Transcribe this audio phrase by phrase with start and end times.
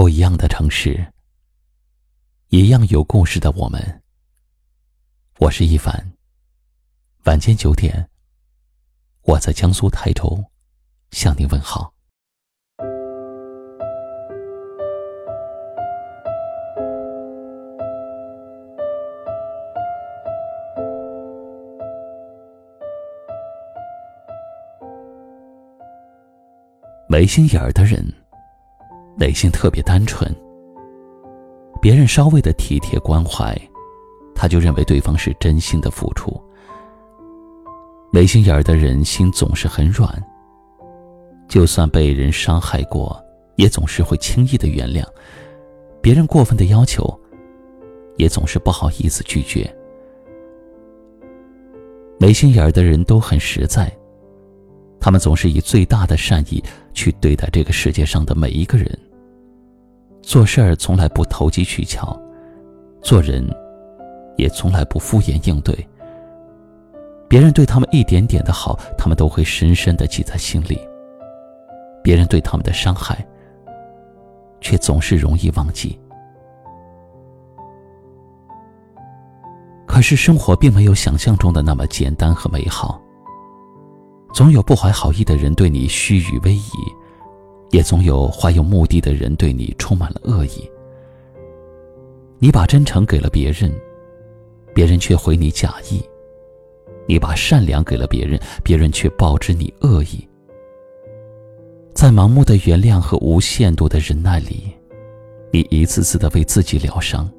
[0.00, 1.12] 不一样的城市，
[2.48, 4.02] 一样有故事的我们。
[5.38, 5.94] 我是一凡。
[7.24, 8.08] 晚间九点，
[9.24, 10.42] 我在江苏泰州
[11.10, 11.92] 向您问好。
[27.06, 28.19] 没心眼儿的人。
[29.16, 30.34] 内心特别单纯，
[31.80, 33.56] 别人稍微的体贴关怀，
[34.34, 36.40] 他就认为对方是真心的付出。
[38.12, 40.10] 没心眼儿的人心总是很软，
[41.48, 43.22] 就算被人伤害过，
[43.56, 45.04] 也总是会轻易的原谅；
[46.00, 47.04] 别人过分的要求，
[48.16, 49.72] 也总是不好意思拒绝。
[52.18, 53.90] 没心眼儿的人都很实在，
[54.98, 58.86] 他们总是以最大的善意去对待这个世界上的每一个人。
[60.30, 62.16] 做事儿从来不投机取巧，
[63.02, 63.44] 做人
[64.36, 65.74] 也从来不敷衍应对。
[67.28, 70.78] 别人对他们一点点的好，他们都会深深的记在心里；
[72.00, 73.26] 别人对他们的伤害，
[74.60, 75.98] 却总是容易忘记。
[79.84, 83.02] 可是生活并没有想象中的那么简单和美好，
[84.32, 86.99] 总有不怀好意的人对你虚与委蛇。
[87.70, 90.70] 也总有怀有目的的人对你充满了恶意。
[92.38, 93.72] 你把真诚给了别人，
[94.74, 96.00] 别人却回你假意；
[97.06, 100.26] 你把善良给了别人，别人却报之你恶意。
[101.94, 104.72] 在盲目的原谅和无限度的忍耐里，
[105.52, 107.30] 你一次次的为自己疗伤，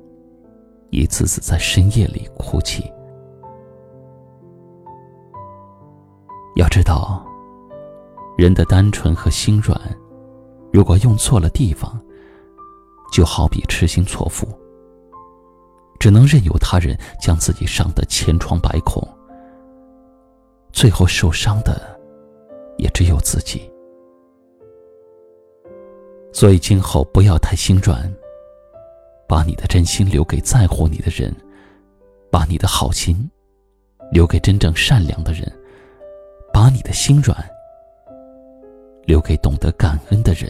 [0.91, 2.83] 一次次在深夜里哭泣。
[6.57, 7.25] 要知道，
[8.37, 9.79] 人的单纯和心软。
[10.71, 12.01] 如果用错了地方，
[13.11, 14.47] 就好比痴心错付，
[15.99, 19.05] 只能任由他人将自己伤得千疮百孔，
[20.71, 21.99] 最后受伤的
[22.77, 23.69] 也只有自己。
[26.31, 28.09] 所以今后不要太心软，
[29.27, 31.35] 把你的真心留给在乎你的人，
[32.31, 33.29] 把你的好心
[34.09, 35.51] 留给真正善良的人，
[36.53, 37.37] 把你的心软
[39.03, 40.49] 留给懂得感恩的人。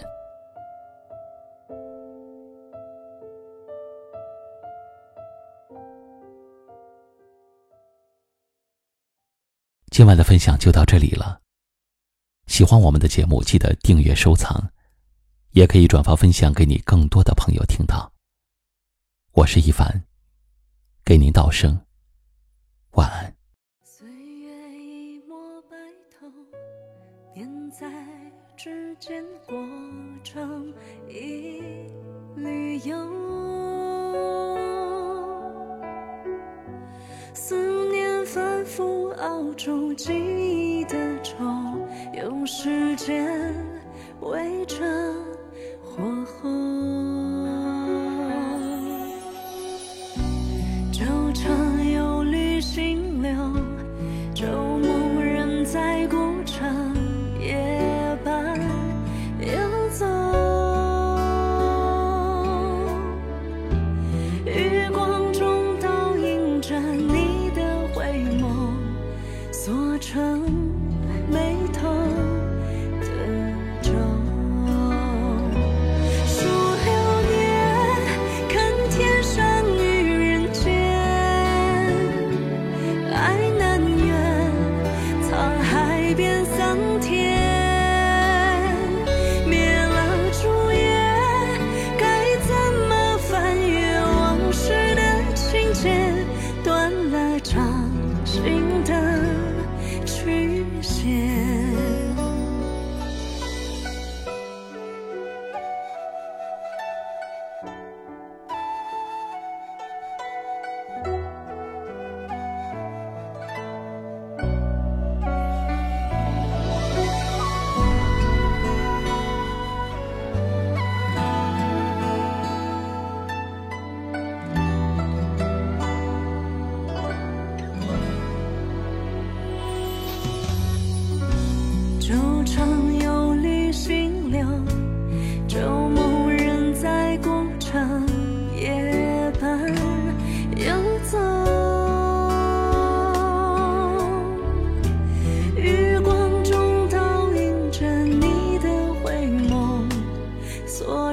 [9.91, 11.41] 今晚的分享就到这里了。
[12.47, 14.71] 喜欢我们的节目，记得订阅收藏，
[15.51, 18.09] 也可以转发分享给你更多的朋友听到。
[19.33, 20.01] 我是一凡，
[21.03, 21.77] 给您道声
[22.91, 23.35] 晚安。
[23.83, 25.75] 岁月一抹白
[26.17, 26.25] 头，
[27.77, 27.91] 在
[28.55, 29.57] 指尖过
[30.23, 30.73] 程
[31.09, 31.59] 一
[32.37, 32.95] 缕幽。
[39.21, 41.33] 熬煮记忆的粥，
[42.13, 43.53] 用时间
[44.19, 44.77] 围着
[45.83, 46.49] 火候，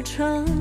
[0.03, 0.58] 成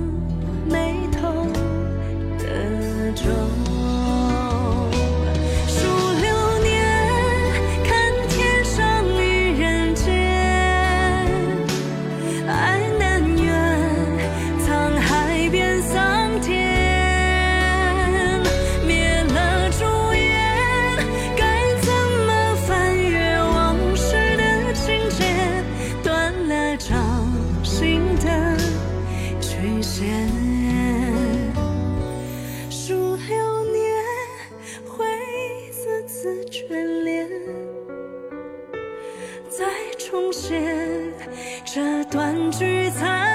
[33.25, 34.03] 流年
[34.87, 35.05] 会
[35.65, 37.27] 一次次眷恋
[39.49, 39.65] 再
[39.97, 40.61] 重写
[41.65, 43.26] 这段聚散